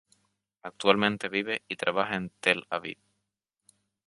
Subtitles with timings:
[0.63, 2.97] Actualmente vive y trabaja en Tel-Aviv.